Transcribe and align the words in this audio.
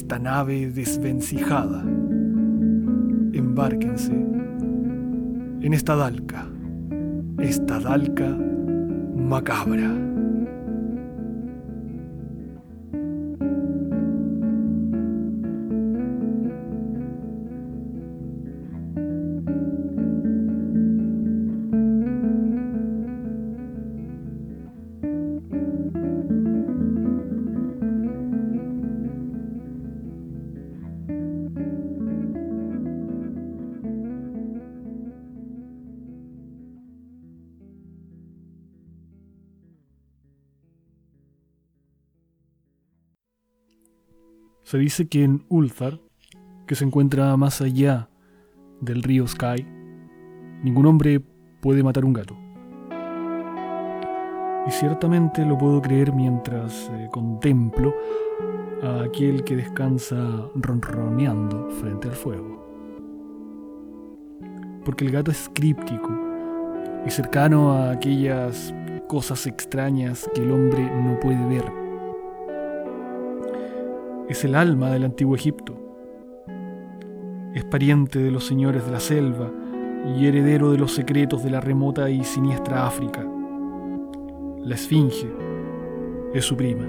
esta 0.00 0.18
nave 0.18 0.70
desvencijada. 0.70 1.82
Embárquense 3.34 4.12
en 5.60 5.74
esta 5.74 5.94
dalca, 5.94 6.48
esta 7.38 7.78
dalca 7.78 8.34
macabra. 9.14 10.09
Se 44.70 44.78
dice 44.78 45.08
que 45.08 45.24
en 45.24 45.44
Ulthar, 45.48 45.98
que 46.68 46.76
se 46.76 46.84
encuentra 46.84 47.36
más 47.36 47.60
allá 47.60 48.08
del 48.80 49.02
río 49.02 49.26
Sky, 49.26 49.66
ningún 50.62 50.86
hombre 50.86 51.20
puede 51.60 51.82
matar 51.82 52.04
un 52.04 52.12
gato. 52.12 52.36
Y 54.68 54.70
ciertamente 54.70 55.44
lo 55.44 55.58
puedo 55.58 55.82
creer 55.82 56.12
mientras 56.12 56.88
eh, 56.92 57.08
contemplo 57.10 57.92
a 58.84 59.02
aquel 59.06 59.42
que 59.42 59.56
descansa 59.56 60.48
ronroneando 60.54 61.68
frente 61.80 62.06
al 62.06 62.14
fuego. 62.14 62.64
Porque 64.84 65.04
el 65.04 65.10
gato 65.10 65.32
es 65.32 65.50
críptico 65.52 66.16
y 67.04 67.10
cercano 67.10 67.72
a 67.72 67.90
aquellas 67.90 68.72
cosas 69.08 69.48
extrañas 69.48 70.30
que 70.32 70.42
el 70.42 70.52
hombre 70.52 70.88
no 71.02 71.18
puede 71.18 71.44
ver 71.48 71.79
es 74.30 74.44
el 74.44 74.54
alma 74.54 74.92
del 74.92 75.02
antiguo 75.02 75.34
Egipto. 75.34 75.74
Es 77.52 77.64
pariente 77.64 78.20
de 78.20 78.30
los 78.30 78.46
señores 78.46 78.86
de 78.86 78.92
la 78.92 79.00
selva 79.00 79.50
y 80.16 80.24
heredero 80.24 80.70
de 80.70 80.78
los 80.78 80.92
secretos 80.92 81.42
de 81.42 81.50
la 81.50 81.60
remota 81.60 82.08
y 82.10 82.22
siniestra 82.22 82.86
África. 82.86 83.26
La 84.62 84.76
Esfinge 84.76 85.26
es 86.32 86.44
su 86.44 86.56
prima 86.56 86.86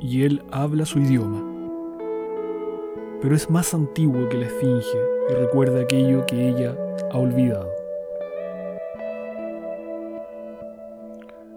y 0.00 0.24
él 0.24 0.42
habla 0.50 0.84
su 0.84 0.98
idioma. 0.98 1.44
Pero 3.22 3.36
es 3.36 3.48
más 3.48 3.72
antiguo 3.72 4.28
que 4.28 4.36
la 4.36 4.46
Esfinge 4.46 4.98
y 5.30 5.34
recuerda 5.34 5.82
aquello 5.82 6.26
que 6.26 6.48
ella 6.48 6.76
ha 7.12 7.18
olvidado. 7.18 7.70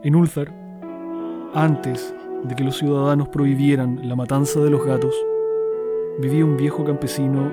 En 0.04 0.16
Ulthar, 0.16 0.54
antes 1.56 2.14
de 2.44 2.56
que 2.56 2.63
los 2.63 2.78
ciudadanos 2.78 3.29
prohibieran 3.29 4.07
la 4.07 4.16
matanza 4.16 4.59
de 4.59 4.69
los 4.69 4.85
gatos, 4.85 5.16
vivía 6.19 6.46
un 6.46 6.57
viejo 6.57 6.84
campesino 6.84 7.52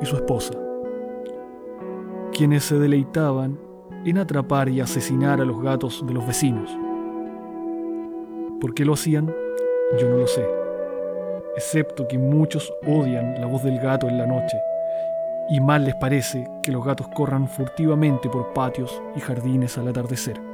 y 0.00 0.06
su 0.06 0.16
esposa, 0.16 0.54
quienes 2.32 2.64
se 2.64 2.78
deleitaban 2.78 3.58
en 4.04 4.18
atrapar 4.18 4.68
y 4.68 4.80
asesinar 4.80 5.40
a 5.40 5.44
los 5.44 5.60
gatos 5.60 6.04
de 6.06 6.14
los 6.14 6.26
vecinos. 6.26 6.70
¿Por 8.60 8.74
qué 8.74 8.84
lo 8.84 8.94
hacían? 8.94 9.32
Yo 10.00 10.08
no 10.08 10.16
lo 10.18 10.26
sé, 10.26 10.44
excepto 11.56 12.06
que 12.06 12.18
muchos 12.18 12.72
odian 12.86 13.40
la 13.40 13.46
voz 13.46 13.62
del 13.62 13.78
gato 13.78 14.08
en 14.08 14.18
la 14.18 14.26
noche 14.26 14.58
y 15.48 15.60
mal 15.60 15.84
les 15.84 15.94
parece 15.94 16.46
que 16.62 16.72
los 16.72 16.84
gatos 16.84 17.08
corran 17.08 17.48
furtivamente 17.48 18.28
por 18.28 18.52
patios 18.52 19.02
y 19.16 19.20
jardines 19.20 19.78
al 19.78 19.88
atardecer. 19.88 20.47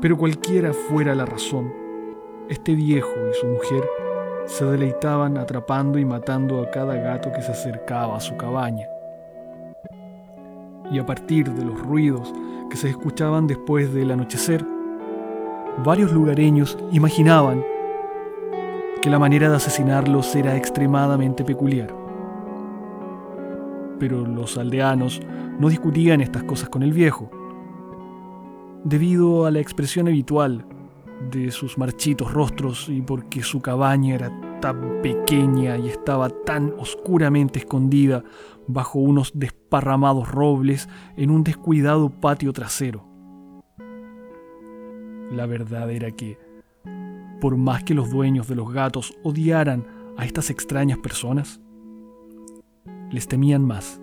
Pero 0.00 0.16
cualquiera 0.16 0.72
fuera 0.72 1.12
la 1.16 1.26
razón, 1.26 1.72
este 2.48 2.76
viejo 2.76 3.10
y 3.30 3.34
su 3.34 3.48
mujer 3.48 3.82
se 4.46 4.64
deleitaban 4.64 5.36
atrapando 5.36 5.98
y 5.98 6.04
matando 6.04 6.62
a 6.62 6.70
cada 6.70 6.94
gato 6.94 7.32
que 7.32 7.42
se 7.42 7.50
acercaba 7.50 8.16
a 8.16 8.20
su 8.20 8.36
cabaña. 8.36 8.86
Y 10.92 11.00
a 11.00 11.04
partir 11.04 11.52
de 11.52 11.64
los 11.64 11.80
ruidos 11.80 12.32
que 12.70 12.76
se 12.76 12.90
escuchaban 12.90 13.48
después 13.48 13.92
del 13.92 14.12
anochecer, 14.12 14.64
varios 15.84 16.12
lugareños 16.12 16.78
imaginaban 16.92 17.64
que 19.02 19.10
la 19.10 19.18
manera 19.18 19.50
de 19.50 19.56
asesinarlos 19.56 20.32
era 20.36 20.56
extremadamente 20.56 21.44
peculiar. 21.44 21.92
Pero 23.98 24.24
los 24.24 24.56
aldeanos 24.58 25.20
no 25.58 25.68
discutían 25.68 26.20
estas 26.20 26.44
cosas 26.44 26.68
con 26.68 26.84
el 26.84 26.92
viejo 26.92 27.30
debido 28.88 29.44
a 29.44 29.50
la 29.50 29.60
expresión 29.60 30.08
habitual 30.08 30.64
de 31.30 31.50
sus 31.50 31.76
marchitos 31.76 32.32
rostros 32.32 32.88
y 32.88 33.02
porque 33.02 33.42
su 33.42 33.60
cabaña 33.60 34.14
era 34.14 34.60
tan 34.60 35.02
pequeña 35.02 35.76
y 35.76 35.88
estaba 35.88 36.30
tan 36.30 36.72
oscuramente 36.78 37.58
escondida 37.58 38.24
bajo 38.66 38.98
unos 38.98 39.32
desparramados 39.34 40.30
robles 40.30 40.88
en 41.16 41.30
un 41.30 41.44
descuidado 41.44 42.08
patio 42.08 42.52
trasero. 42.52 43.06
La 45.30 45.44
verdad 45.44 45.90
era 45.90 46.10
que, 46.12 46.38
por 47.40 47.56
más 47.56 47.84
que 47.84 47.94
los 47.94 48.10
dueños 48.10 48.48
de 48.48 48.54
los 48.54 48.72
gatos 48.72 49.14
odiaran 49.22 49.86
a 50.16 50.24
estas 50.24 50.48
extrañas 50.48 50.98
personas, 50.98 51.60
les 53.10 53.28
temían 53.28 53.64
más. 53.64 54.00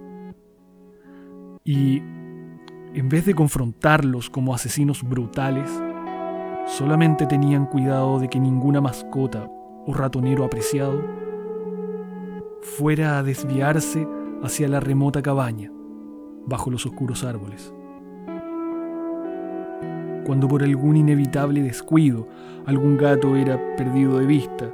Y 1.64 2.02
en 2.96 3.10
vez 3.10 3.26
de 3.26 3.36
confrontarlos 3.36 4.30
como 4.30 4.56
asesinos 4.56 5.04
brutales, 5.04 5.70
solamente 6.66 7.26
tenían 7.26 7.66
cuidado 7.66 8.20
de 8.20 8.30
que 8.30 8.40
ninguna 8.40 8.80
mascota 8.80 9.52
o 9.86 9.94
ratonero 9.94 10.46
apreciado 10.46 11.04
fuera 12.62 13.18
a 13.18 13.24
desviarse 13.24 14.08
hacia 14.42 14.70
la 14.70 14.80
remota 14.80 15.22
cabaña, 15.22 15.74
bajo 16.46 16.72
los 16.72 16.86
oscuros 16.86 17.26
árboles. 17.26 17.74
Cuando 20.26 20.48
por 20.48 20.64
algún 20.64 20.96
inevitable 20.96 21.62
descuido 21.64 22.30
algún 22.66 22.96
gato 22.96 23.36
era 23.36 23.76
perdido 23.76 24.20
de 24.20 24.26
vista 24.26 24.72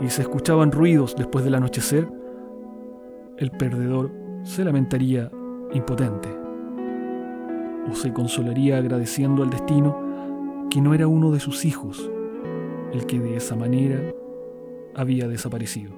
y 0.00 0.08
se 0.08 0.22
escuchaban 0.22 0.70
ruidos 0.70 1.16
después 1.16 1.44
del 1.44 1.56
anochecer, 1.56 2.08
el 3.38 3.50
perdedor 3.50 4.12
se 4.44 4.64
lamentaría 4.64 5.32
impotente 5.74 6.49
o 7.88 7.94
se 7.94 8.12
consolaría 8.12 8.78
agradeciendo 8.78 9.42
al 9.42 9.50
destino 9.50 10.66
que 10.70 10.80
no 10.80 10.94
era 10.94 11.06
uno 11.06 11.30
de 11.30 11.40
sus 11.40 11.64
hijos 11.64 12.10
el 12.92 13.06
que 13.06 13.20
de 13.20 13.36
esa 13.36 13.56
manera 13.56 14.00
había 14.94 15.28
desaparecido. 15.28 15.92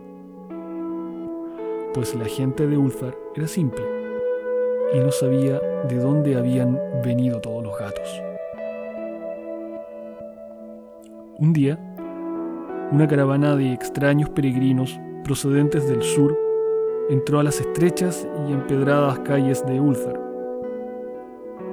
Pues 1.94 2.14
la 2.14 2.26
gente 2.26 2.66
de 2.66 2.76
Ulthar 2.76 3.14
era 3.34 3.46
simple 3.46 3.82
y 4.94 4.98
no 4.98 5.10
sabía 5.10 5.60
de 5.88 5.96
dónde 5.96 6.36
habían 6.36 6.78
venido 7.04 7.40
todos 7.40 7.62
los 7.62 7.78
gatos. 7.78 8.22
Un 11.38 11.52
día, 11.52 11.78
una 12.92 13.08
caravana 13.08 13.56
de 13.56 13.72
extraños 13.72 14.30
peregrinos 14.30 14.98
procedentes 15.24 15.88
del 15.88 16.02
sur 16.02 16.38
entró 17.10 17.40
a 17.40 17.42
las 17.42 17.60
estrechas 17.60 18.28
y 18.48 18.52
empedradas 18.52 19.18
calles 19.20 19.64
de 19.66 19.80
Ulthar 19.80 20.21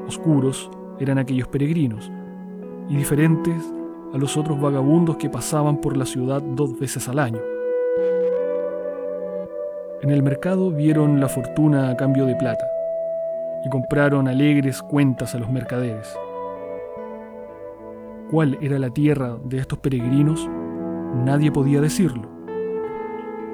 oscuros 0.09 0.69
eran 0.99 1.17
aquellos 1.17 1.47
peregrinos, 1.47 2.11
y 2.89 2.97
diferentes 2.97 3.63
a 4.13 4.17
los 4.17 4.35
otros 4.37 4.59
vagabundos 4.59 5.17
que 5.17 5.29
pasaban 5.29 5.79
por 5.79 5.95
la 5.95 6.05
ciudad 6.05 6.41
dos 6.41 6.77
veces 6.79 7.07
al 7.07 7.19
año. 7.19 7.39
En 10.01 10.09
el 10.11 10.23
mercado 10.23 10.71
vieron 10.71 11.19
la 11.19 11.29
fortuna 11.29 11.89
a 11.89 11.95
cambio 11.95 12.25
de 12.25 12.35
plata, 12.35 12.65
y 13.63 13.69
compraron 13.69 14.27
alegres 14.27 14.81
cuentas 14.81 15.35
a 15.35 15.39
los 15.39 15.49
mercaderes. 15.49 16.17
cuál 18.31 18.59
era 18.61 18.77
la 18.77 18.91
tierra 18.91 19.37
de 19.43 19.57
estos 19.57 19.79
peregrinos, 19.79 20.47
nadie 21.25 21.51
podía 21.51 21.81
decirlo. 21.81 22.29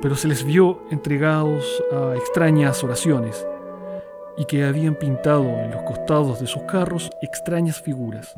Pero 0.02 0.16
se 0.16 0.28
les 0.28 0.44
vio 0.44 0.82
entregados 0.92 1.82
a 1.94 2.14
extrañas 2.16 2.84
oraciones 2.84 3.48
y 4.38 4.46
que 4.46 4.66
habían 4.66 4.96
pintado 4.96 5.46
en 5.46 5.72
los 5.72 5.84
costados 5.84 6.40
de 6.40 6.48
sus 6.48 6.64
carros 6.64 7.10
extrañas 7.22 7.82
figuras, 7.82 8.36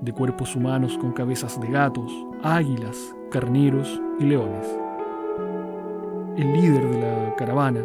de 0.00 0.12
cuerpos 0.12 0.54
humanos 0.54 0.98
con 0.98 1.12
cabezas 1.12 1.60
de 1.60 1.68
gatos, 1.68 2.12
águilas, 2.42 2.96
carneros 3.30 4.00
y 4.20 4.24
leones. 4.24 4.66
El 6.36 6.52
líder 6.52 6.90
de 6.90 7.00
la 7.00 7.34
caravana 7.36 7.82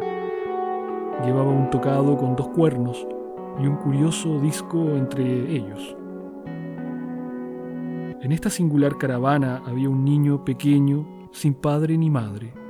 llevaba 1.24 1.50
un 1.50 1.70
tocado 1.70 2.18
con 2.18 2.36
dos 2.36 2.48
cuernos 2.48 3.06
y 3.60 3.66
un 3.66 3.76
curioso 3.76 4.38
disco 4.40 4.96
entre 4.96 5.24
ellos. 5.50 5.96
En 8.20 8.30
esta 8.30 8.50
singular 8.50 8.98
caravana 8.98 9.62
había 9.66 9.88
un 9.88 10.04
niño 10.04 10.44
pequeño 10.44 11.28
sin 11.32 11.54
padre 11.54 11.96
ni 11.96 12.08
madre. 12.08 12.61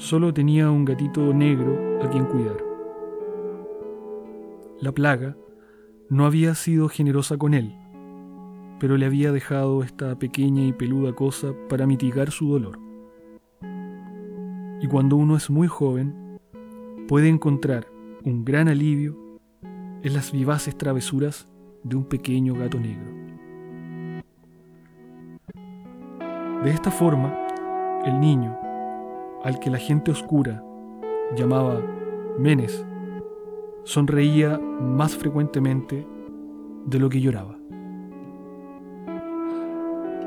Solo 0.00 0.32
tenía 0.32 0.70
un 0.70 0.86
gatito 0.86 1.34
negro 1.34 2.02
a 2.02 2.08
quien 2.08 2.24
cuidar. 2.24 2.56
La 4.80 4.92
plaga 4.92 5.36
no 6.08 6.24
había 6.24 6.54
sido 6.54 6.88
generosa 6.88 7.36
con 7.36 7.52
él, 7.52 7.76
pero 8.80 8.96
le 8.96 9.04
había 9.04 9.30
dejado 9.30 9.82
esta 9.82 10.18
pequeña 10.18 10.64
y 10.64 10.72
peluda 10.72 11.12
cosa 11.12 11.52
para 11.68 11.86
mitigar 11.86 12.30
su 12.30 12.50
dolor. 12.50 12.78
Y 14.80 14.88
cuando 14.88 15.16
uno 15.16 15.36
es 15.36 15.50
muy 15.50 15.68
joven, 15.68 16.40
puede 17.06 17.28
encontrar 17.28 17.86
un 18.24 18.42
gran 18.42 18.68
alivio 18.68 19.18
en 20.02 20.14
las 20.14 20.32
vivaces 20.32 20.78
travesuras 20.78 21.46
de 21.84 21.96
un 21.96 22.04
pequeño 22.04 22.54
gato 22.54 22.80
negro. 22.80 23.12
De 26.64 26.70
esta 26.70 26.90
forma, 26.90 27.36
el 28.06 28.18
niño, 28.18 28.69
al 29.44 29.58
que 29.58 29.70
la 29.70 29.78
gente 29.78 30.10
oscura 30.10 30.62
llamaba 31.36 31.80
Menes, 32.38 32.84
sonreía 33.84 34.58
más 34.58 35.16
frecuentemente 35.16 36.06
de 36.86 36.98
lo 36.98 37.08
que 37.08 37.20
lloraba. 37.20 37.56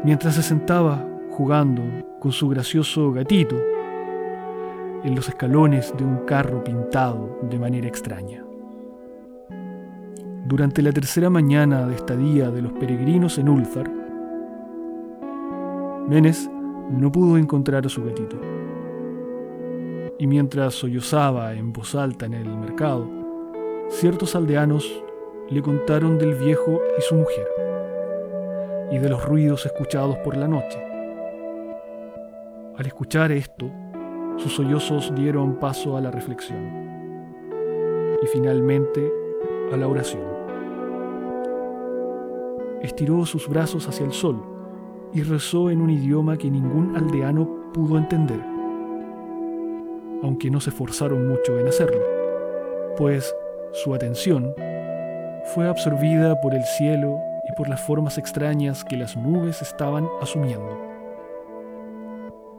Mientras 0.04 0.36
se 0.36 0.44
sentaba 0.44 1.06
jugando 1.31 1.81
con 2.19 2.31
su 2.31 2.50
gracioso 2.50 3.12
gatito 3.12 3.56
en 5.04 5.16
los 5.16 5.27
escalones 5.30 5.94
de 5.98 6.04
un 6.04 6.18
carro 6.25 6.63
pintado 6.63 7.39
de 7.50 7.59
manera 7.59 7.88
extraña. 7.88 8.44
Durante 10.45 10.81
la 10.81 10.92
tercera 10.92 11.30
mañana 11.30 11.88
de 11.88 11.95
estadía 11.95 12.51
de 12.51 12.62
los 12.62 12.74
peregrinos 12.74 13.38
en 13.38 13.50
Ulzar, 13.50 13.89
Menes 16.07 16.50
no 16.92 17.12
pudo 17.12 17.38
encontrar 17.38 17.86
a 17.86 17.89
su 17.89 18.04
gatito. 18.04 18.62
Y 20.24 20.28
mientras 20.28 20.75
sollozaba 20.75 21.52
en 21.52 21.74
voz 21.74 21.96
alta 21.96 22.25
en 22.25 22.34
el 22.34 22.48
mercado, 22.48 23.10
ciertos 23.90 24.38
aldeanos 24.38 25.04
le 25.50 25.62
contaron 25.62 26.18
del 26.18 26.36
viejo 26.36 26.80
y 26.98 27.02
su 27.02 27.16
mujer, 27.16 27.46
y 28.90 29.00
de 29.00 29.10
los 29.10 29.25
ruidos 29.25 29.66
escuchados 29.66 30.16
por 30.20 30.38
la 30.38 30.48
noche. 30.48 30.81
Al 32.78 32.86
escuchar 32.86 33.34
esto, 33.34 33.70
sus 34.38 34.54
sollozos 34.56 35.14
dieron 35.14 35.60
paso 35.60 35.98
a 35.98 36.00
la 36.00 36.10
reflexión 36.10 36.72
y 38.22 38.26
finalmente 38.28 39.12
a 39.74 39.76
la 39.76 39.90
oración. 39.90 40.24
Estiró 42.81 43.26
sus 43.26 43.50
brazos 43.50 43.90
hacia 43.90 44.06
el 44.06 44.14
sol 44.14 44.42
y 45.12 45.22
rezó 45.22 45.69
en 45.69 45.81
un 45.81 45.90
idioma 45.90 46.38
que 46.38 46.50
ningún 46.50 46.96
aldeano 46.96 47.74
pudo 47.74 47.98
entender, 47.98 48.53
aunque 50.24 50.50
no 50.50 50.60
se 50.62 50.72
esforzaron 50.72 51.28
mucho 51.28 51.60
en 51.60 51.68
hacerlo, 51.68 52.02
pues 52.98 53.36
su 53.74 53.94
atención 53.94 54.56
fue 55.54 55.68
absorbida 55.68 56.40
por 56.40 56.56
el 56.56 56.64
cielo 56.64 57.20
y 57.44 57.52
por 57.54 57.68
las 57.68 57.81
formas 57.81 58.18
extrañas 58.18 58.86
que 58.86 58.96
las 58.96 59.18
nubes 59.18 59.62
estaban 59.62 60.08
asumiendo. 60.22 60.80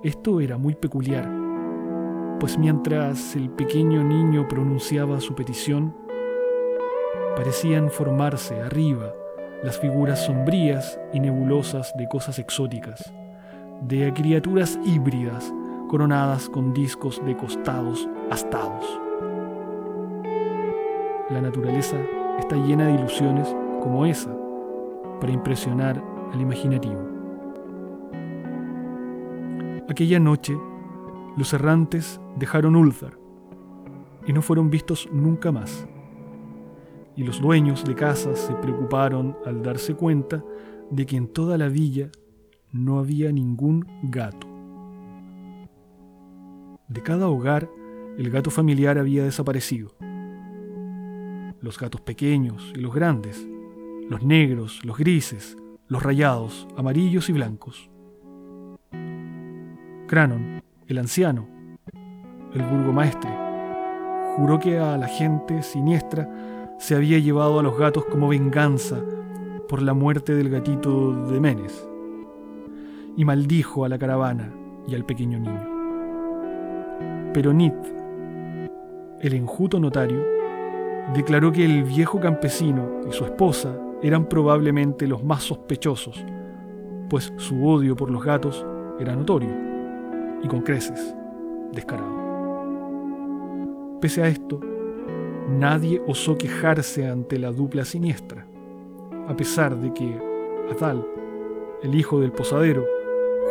Esto 0.02 0.40
era 0.40 0.58
muy 0.58 0.74
peculiar, 0.74 1.26
pues 2.38 2.58
mientras 2.58 3.34
el 3.34 3.48
pequeño 3.48 4.04
niño 4.04 4.46
pronunciaba 4.46 5.20
su 5.20 5.34
petición, 5.34 5.96
parecían 7.34 7.90
formarse 7.90 8.60
arriba 8.60 9.14
las 9.62 9.78
figuras 9.78 10.26
sombrías 10.26 11.00
y 11.14 11.20
nebulosas 11.20 11.94
de 11.96 12.06
cosas 12.06 12.38
exóticas, 12.38 13.14
de 13.80 14.12
criaturas 14.12 14.78
híbridas 14.84 15.50
coronadas 15.94 16.48
con 16.48 16.72
discos 16.72 17.22
de 17.24 17.36
costados 17.36 18.08
astados. 18.28 18.84
La 21.30 21.40
naturaleza 21.40 21.96
está 22.40 22.56
llena 22.56 22.88
de 22.88 22.94
ilusiones 22.94 23.54
como 23.80 24.04
esa 24.04 24.36
para 25.20 25.32
impresionar 25.32 26.02
al 26.32 26.40
imaginativo. 26.40 27.00
Aquella 29.88 30.18
noche, 30.18 30.58
los 31.36 31.52
errantes 31.52 32.20
dejaron 32.40 32.74
Ulzar 32.74 33.16
y 34.26 34.32
no 34.32 34.42
fueron 34.42 34.70
vistos 34.70 35.08
nunca 35.12 35.52
más 35.52 35.86
y 37.14 37.22
los 37.22 37.40
dueños 37.40 37.84
de 37.84 37.94
casas 37.94 38.40
se 38.40 38.54
preocuparon 38.54 39.36
al 39.46 39.62
darse 39.62 39.94
cuenta 39.94 40.42
de 40.90 41.06
que 41.06 41.16
en 41.16 41.28
toda 41.28 41.56
la 41.56 41.68
villa 41.68 42.10
no 42.72 42.98
había 42.98 43.30
ningún 43.30 43.86
gato. 44.02 44.43
De 46.88 47.02
cada 47.02 47.28
hogar, 47.28 47.70
el 48.18 48.30
gato 48.30 48.50
familiar 48.50 48.98
había 48.98 49.24
desaparecido. 49.24 49.94
Los 51.60 51.78
gatos 51.78 52.02
pequeños 52.02 52.72
y 52.76 52.80
los 52.80 52.94
grandes, 52.94 53.48
los 54.10 54.22
negros, 54.22 54.84
los 54.84 54.98
grises, 54.98 55.56
los 55.88 56.02
rayados, 56.02 56.68
amarillos 56.76 57.30
y 57.30 57.32
blancos. 57.32 57.90
Cranon, 60.06 60.62
el 60.86 60.98
anciano, 60.98 61.48
el 62.52 62.62
burgomaestre, 62.62 63.30
juró 64.36 64.58
que 64.58 64.78
a 64.78 64.98
la 64.98 65.08
gente 65.08 65.62
siniestra 65.62 66.76
se 66.78 66.94
había 66.94 67.18
llevado 67.18 67.60
a 67.60 67.62
los 67.62 67.78
gatos 67.78 68.04
como 68.04 68.28
venganza 68.28 69.02
por 69.70 69.80
la 69.80 69.94
muerte 69.94 70.34
del 70.34 70.50
gatito 70.50 71.28
de 71.28 71.40
Menes 71.40 71.88
y 73.16 73.24
maldijo 73.24 73.86
a 73.86 73.88
la 73.88 73.98
caravana 73.98 74.52
y 74.86 74.94
al 74.94 75.06
pequeño 75.06 75.38
niño. 75.38 75.73
Pero 77.34 77.52
Nit, 77.52 77.74
el 79.20 79.34
enjuto 79.34 79.80
notario, 79.80 80.24
declaró 81.12 81.50
que 81.50 81.64
el 81.64 81.82
viejo 81.82 82.20
campesino 82.20 83.00
y 83.08 83.12
su 83.12 83.24
esposa 83.24 83.76
eran 84.02 84.28
probablemente 84.28 85.08
los 85.08 85.24
más 85.24 85.42
sospechosos, 85.42 86.24
pues 87.10 87.32
su 87.36 87.66
odio 87.66 87.96
por 87.96 88.08
los 88.08 88.24
gatos 88.24 88.64
era 89.00 89.16
notorio 89.16 89.50
y 90.42 90.46
con 90.46 90.60
creces 90.60 91.14
descarado. 91.72 92.24
Pese 94.00 94.22
a 94.22 94.28
esto, 94.28 94.60
Nadie 95.50 96.00
osó 96.06 96.38
quejarse 96.38 97.06
ante 97.06 97.38
la 97.38 97.50
dupla 97.50 97.84
siniestra, 97.84 98.46
a 99.28 99.36
pesar 99.36 99.76
de 99.76 99.92
que 99.92 100.18
Atal, 100.70 101.04
el 101.82 101.94
hijo 101.96 102.20
del 102.20 102.30
posadero, 102.30 102.86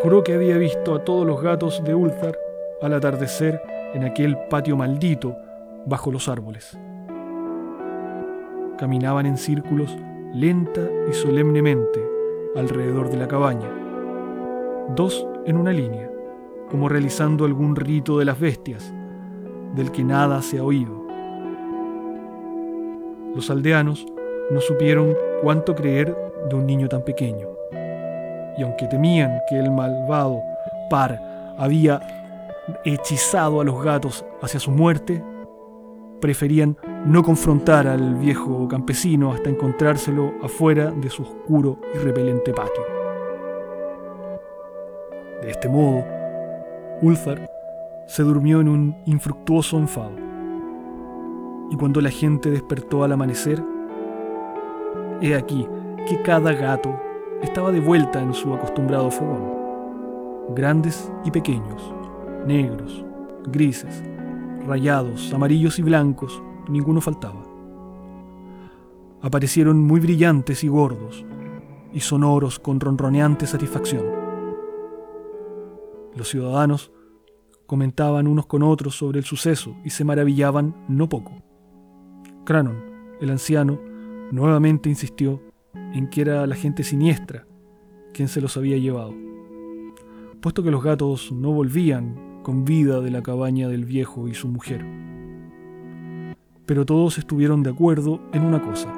juró 0.02 0.24
que 0.24 0.34
había 0.34 0.58
visto 0.58 0.96
a 0.96 1.04
todos 1.04 1.28
los 1.28 1.42
gatos 1.42 1.84
de 1.84 1.94
Ulthar 1.94 2.36
al 2.84 2.94
atardecer 2.94 3.62
en 3.94 4.04
aquel 4.04 4.38
patio 4.50 4.76
maldito 4.76 5.38
bajo 5.86 6.12
los 6.12 6.28
árboles. 6.28 6.78
Caminaban 8.78 9.26
en 9.26 9.38
círculos 9.38 9.96
lenta 10.34 10.82
y 11.10 11.14
solemnemente 11.14 12.04
alrededor 12.56 13.10
de 13.10 13.18
la 13.18 13.28
cabaña, 13.28 13.70
dos 14.96 15.26
en 15.46 15.58
una 15.58 15.72
línea, 15.72 16.10
como 16.70 16.90
realizando 16.90 17.46
algún 17.46 17.76
rito 17.76 18.20
de 18.20 18.26
las 18.26 18.40
bestias, 18.40 18.94
del 19.76 19.92
que 19.92 20.04
nada 20.04 20.42
se 20.42 20.60
ha 20.60 20.64
oído. 20.64 21.04
Los 23.34 23.50
aldeanos 23.50 24.06
no 24.52 24.60
supieron 24.60 25.16
cuánto 25.42 25.74
creer 25.74 26.16
de 26.50 26.56
un 26.56 26.66
niño 26.66 26.90
tan 26.90 27.04
pequeño. 27.04 27.48
Y 28.58 28.64
aunque 28.64 28.88
temían 28.88 29.40
que 29.50 29.58
el 29.58 29.72
malvado 29.72 30.42
par 30.90 31.20
había 31.58 32.00
hechizado 32.86 33.62
a 33.62 33.64
los 33.64 33.84
gatos 33.84 34.26
hacia 34.42 34.60
su 34.60 34.72
muerte, 34.72 35.24
preferían 36.22 36.78
no 37.06 37.22
confrontar 37.22 37.88
al 37.88 38.16
viejo 38.16 38.68
campesino 38.68 39.34
hasta 39.34 39.50
encontrárselo 39.50 40.34
afuera 40.42 40.92
de 40.92 41.10
su 41.10 41.24
oscuro 41.24 41.80
y 41.94 41.98
repelente 41.98 42.54
patio. 42.54 42.84
De 45.42 45.52
este 45.52 45.68
modo, 45.68 46.06
Ulfar 47.02 47.50
se 48.08 48.24
durmió 48.24 48.62
en 48.62 48.70
un 48.70 48.96
infructuoso 49.06 49.78
enfado 49.78 50.24
y 51.70 51.76
cuando 51.76 52.00
la 52.00 52.10
gente 52.10 52.52
despertó 52.52 53.04
al 53.04 53.12
amanecer, 53.12 53.62
he 55.22 55.36
aquí 55.36 55.68
que 56.08 56.22
cada 56.22 56.54
gato 56.54 56.98
estaba 57.42 57.72
de 57.72 57.80
vuelta 57.80 58.22
en 58.22 58.34
su 58.34 58.54
acostumbrado 58.54 59.10
fogón. 59.12 59.52
Grandes 60.56 61.12
y 61.26 61.32
pequeños, 61.32 61.94
negros, 62.46 63.04
grises, 63.48 64.04
rayados, 64.66 65.34
amarillos 65.34 65.80
y 65.80 65.82
blancos, 65.82 66.42
ninguno 66.68 67.02
faltaba. 67.02 67.44
Aparecieron 69.22 69.82
muy 69.82 70.00
brillantes 70.00 70.64
y 70.64 70.68
gordos, 70.68 71.26
y 71.94 72.00
sonoros 72.00 72.60
con 72.60 72.80
ronroneante 72.80 73.46
satisfacción. 73.46 74.06
Los 76.16 76.30
ciudadanos 76.30 76.92
comentaban 77.66 78.28
unos 78.28 78.46
con 78.46 78.64
otros 78.64 78.96
sobre 78.96 79.20
el 79.20 79.26
suceso 79.26 79.76
y 79.84 79.92
se 79.92 80.04
maravillaban 80.04 80.76
no 80.88 81.08
poco. 81.08 81.42
Cranon, 82.46 82.78
el 83.22 83.30
anciano, 83.30 83.80
nuevamente 84.32 84.90
insistió 84.90 85.42
en 85.94 86.10
que 86.10 86.22
era 86.22 86.46
la 86.48 86.56
gente 86.56 86.84
siniestra 86.84 87.46
quien 88.14 88.28
se 88.28 88.42
los 88.42 88.58
había 88.58 88.78
llevado, 88.78 89.14
puesto 90.42 90.62
que 90.62 90.72
los 90.72 90.84
gatos 90.84 91.32
no 91.32 91.52
volvían 91.52 92.33
con 92.44 92.66
vida 92.66 93.00
de 93.00 93.10
la 93.10 93.24
cabaña 93.24 93.68
del 93.70 93.86
viejo 93.86 94.28
y 94.28 94.36
su 94.36 94.50
mujer. 94.50 94.86
Pero 96.66 96.86
todos 96.86 97.18
estuvieron 97.18 97.64
de 97.64 97.72
acuerdo 97.72 98.20
en 98.34 98.44
una 98.44 98.62
cosa, 98.62 98.94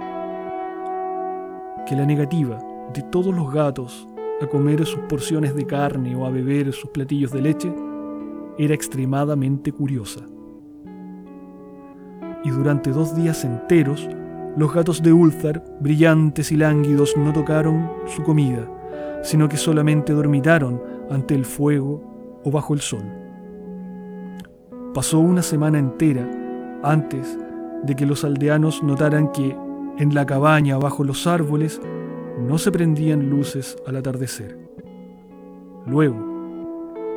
que 1.88 1.96
la 1.96 2.06
negativa 2.06 2.60
de 2.94 3.04
todos 3.04 3.34
los 3.34 3.54
gatos 3.54 4.08
a 4.42 4.48
comer 4.48 4.86
sus 4.86 5.00
porciones 5.02 5.56
de 5.56 5.66
carne 5.66 6.16
o 6.16 6.26
a 6.26 6.30
beber 6.30 6.74
sus 6.74 6.90
platillos 6.90 7.32
de 7.32 7.42
leche 7.42 7.74
era 8.58 8.74
extremadamente 8.74 9.72
curiosa. 9.72 10.22
Y 12.44 12.50
durante 12.50 12.92
dos 12.92 13.16
días 13.16 13.44
enteros, 13.46 14.10
los 14.58 14.74
gatos 14.74 15.02
de 15.02 15.14
Ulthar, 15.14 15.64
brillantes 15.80 16.52
y 16.52 16.58
lánguidos, 16.58 17.16
no 17.18 17.34
tocaron 17.34 17.90
su 18.08 18.24
comida, 18.24 18.68
sino 19.24 19.50
que 19.50 19.58
solamente 19.58 20.14
dormitaron 20.14 20.82
ante 21.10 21.36
el 21.36 21.46
fuego 21.46 22.40
o 22.44 22.52
bajo 22.52 22.74
el 22.74 22.82
sol. 22.82 23.25
Pasó 24.96 25.20
una 25.20 25.42
semana 25.42 25.78
entera 25.78 26.26
antes 26.82 27.38
de 27.84 27.98
que 27.98 28.06
los 28.06 28.24
aldeanos 28.24 28.82
notaran 28.82 29.30
que 29.34 29.54
en 29.98 30.16
la 30.16 30.26
cabaña 30.26 30.78
bajo 30.78 31.04
los 31.04 31.28
árboles 31.28 31.82
no 32.40 32.58
se 32.58 32.72
prendían 32.72 33.30
luces 33.30 33.78
al 33.86 33.98
atardecer. 33.98 34.58
Luego, 35.86 36.16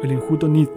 el 0.02 0.10
enjuto 0.10 0.48
Nith 0.48 0.76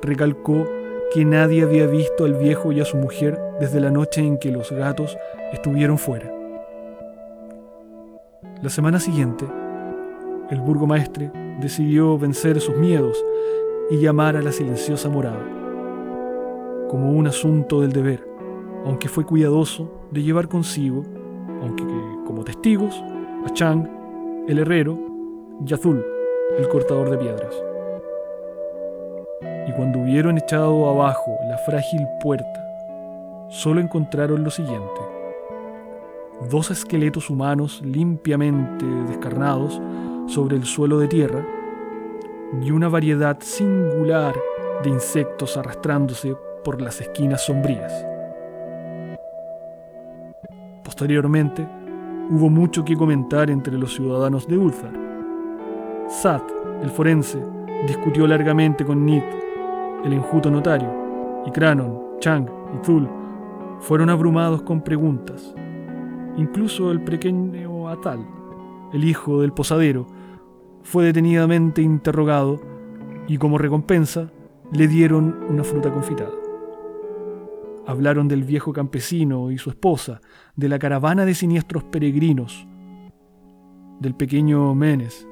recalcó 0.00 0.64
que 1.12 1.24
nadie 1.24 1.64
había 1.64 1.88
visto 1.88 2.24
al 2.24 2.34
viejo 2.34 2.70
y 2.70 2.78
a 2.78 2.84
su 2.84 2.96
mujer 2.98 3.36
desde 3.58 3.80
la 3.80 3.90
noche 3.90 4.20
en 4.20 4.38
que 4.38 4.52
los 4.52 4.70
gatos 4.70 5.18
estuvieron 5.52 5.98
fuera. 5.98 6.32
La 8.62 8.70
semana 8.70 9.00
siguiente, 9.00 9.44
el 10.50 10.60
burgomaestre 10.60 11.32
decidió 11.60 12.16
vencer 12.16 12.60
sus 12.60 12.76
miedos 12.76 13.24
y 13.90 13.98
llamar 13.98 14.36
a 14.36 14.42
la 14.42 14.52
silenciosa 14.52 15.08
morada, 15.08 15.57
como 16.88 17.12
un 17.12 17.26
asunto 17.26 17.80
del 17.80 17.92
deber, 17.92 18.26
aunque 18.84 19.08
fue 19.08 19.24
cuidadoso 19.24 19.90
de 20.10 20.22
llevar 20.22 20.48
consigo, 20.48 21.04
aunque 21.60 21.84
como 22.26 22.44
testigos, 22.44 23.02
a 23.46 23.52
Chang, 23.52 23.88
el 24.48 24.58
herrero, 24.58 24.98
y 25.66 25.74
Azul, 25.74 26.04
el 26.56 26.68
cortador 26.68 27.10
de 27.10 27.18
piedras. 27.18 27.54
Y 29.66 29.72
cuando 29.72 29.98
hubieron 30.00 30.38
echado 30.38 30.88
abajo 30.88 31.36
la 31.48 31.58
frágil 31.58 32.06
puerta, 32.20 32.64
solo 33.48 33.80
encontraron 33.80 34.44
lo 34.44 34.50
siguiente. 34.50 35.00
Dos 36.50 36.70
esqueletos 36.70 37.28
humanos 37.28 37.82
limpiamente 37.84 38.84
descarnados 39.08 39.80
sobre 40.26 40.56
el 40.56 40.64
suelo 40.64 40.98
de 40.98 41.08
tierra 41.08 41.44
y 42.62 42.70
una 42.70 42.88
variedad 42.88 43.38
singular 43.40 44.34
de 44.84 44.90
insectos 44.90 45.56
arrastrándose 45.56 46.36
por 46.64 46.80
las 46.80 47.00
esquinas 47.00 47.44
sombrías. 47.44 47.92
Posteriormente, 50.84 51.66
hubo 52.30 52.50
mucho 52.50 52.84
que 52.84 52.96
comentar 52.96 53.50
entre 53.50 53.76
los 53.78 53.94
ciudadanos 53.94 54.46
de 54.48 54.58
Ulthar. 54.58 54.92
Sat, 56.08 56.42
el 56.82 56.90
forense, 56.90 57.38
discutió 57.86 58.26
largamente 58.26 58.84
con 58.84 59.04
Nit, 59.04 59.24
el 60.04 60.12
enjuto 60.12 60.50
notario, 60.50 60.90
y 61.46 61.50
Cranon, 61.50 62.18
Chang 62.20 62.48
y 62.74 62.84
Zul 62.84 63.08
fueron 63.80 64.10
abrumados 64.10 64.62
con 64.62 64.82
preguntas. 64.82 65.54
Incluso 66.36 66.90
el 66.90 67.00
pequeño 67.00 67.88
Atal, 67.88 68.26
el 68.92 69.04
hijo 69.04 69.40
del 69.40 69.52
posadero, 69.52 70.06
fue 70.82 71.04
detenidamente 71.04 71.82
interrogado 71.82 72.60
y 73.26 73.36
como 73.38 73.58
recompensa 73.58 74.30
le 74.72 74.88
dieron 74.88 75.36
una 75.48 75.64
fruta 75.64 75.92
confitada. 75.92 76.47
Hablaron 77.88 78.28
del 78.28 78.44
viejo 78.44 78.74
campesino 78.74 79.50
y 79.50 79.56
su 79.56 79.70
esposa, 79.70 80.20
de 80.56 80.68
la 80.68 80.78
caravana 80.78 81.24
de 81.24 81.34
siniestros 81.34 81.84
peregrinos, 81.84 82.68
del 83.98 84.14
pequeño 84.14 84.74
Menes 84.74 85.26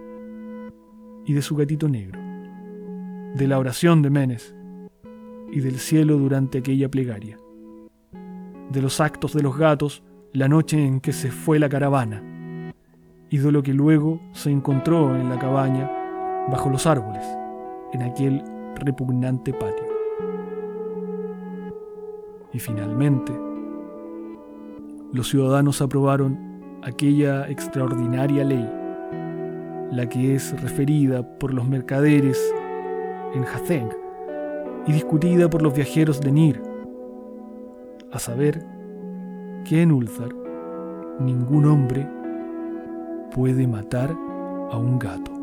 y 1.27 1.35
de 1.35 1.43
su 1.43 1.55
gatito 1.55 1.87
negro, 1.87 2.19
de 3.35 3.47
la 3.47 3.59
oración 3.59 4.01
de 4.01 4.09
Menes 4.09 4.55
y 5.53 5.61
del 5.61 5.79
cielo 5.79 6.17
durante 6.17 6.57
aquella 6.57 6.91
plegaria, 6.91 7.37
de 8.71 8.81
los 8.81 9.03
actos 9.03 9.35
de 9.35 9.43
los 9.43 9.59
gatos 9.59 10.03
la 10.33 10.49
noche 10.49 10.83
en 10.83 11.01
que 11.01 11.13
se 11.13 11.31
fue 11.31 11.59
la 11.59 11.69
caravana 11.69 12.73
y 13.29 13.37
de 13.37 13.53
lo 13.53 13.63
que 13.63 13.75
luego 13.75 14.19
se 14.33 14.51
encontró 14.51 15.15
en 15.15 15.29
la 15.29 15.39
cabaña 15.39 15.91
bajo 16.51 16.71
los 16.71 16.87
árboles, 16.87 17.27
en 17.93 18.01
aquel 18.01 18.43
repugnante 18.77 19.53
patio. 19.53 19.96
Y 22.57 22.59
finalmente, 22.59 23.39
los 25.13 25.29
ciudadanos 25.29 25.83
aprobaron 25.83 26.39
aquella 26.83 27.47
extraordinaria 27.51 28.45
ley, 28.45 28.67
la 29.93 30.09
que 30.09 30.35
es 30.35 30.59
referida 30.63 31.23
por 31.39 31.53
los 31.53 31.69
mercaderes 31.69 32.41
en 33.35 33.45
Hazeng 33.45 33.91
y 34.87 34.93
discutida 34.93 35.51
por 35.51 35.61
los 35.61 35.75
viajeros 35.75 36.19
de 36.23 36.33
Nir, 36.33 36.63
a 38.11 38.19
saber 38.19 38.65
que 39.67 39.83
en 39.83 39.93
Ulthar 39.93 40.35
ningún 41.21 41.67
hombre 41.67 42.09
puede 43.35 43.67
matar 43.67 44.17
a 44.71 44.79
un 44.79 44.99
gato. 44.99 45.36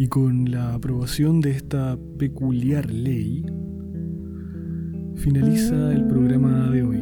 Y 0.00 0.06
con 0.06 0.52
la 0.52 0.74
aprobación 0.74 1.40
de 1.40 1.50
esta 1.50 1.98
peculiar 2.18 2.88
ley, 2.88 3.44
finaliza 5.16 5.92
el 5.92 6.06
programa 6.06 6.70
de 6.70 6.84
hoy. 6.84 7.00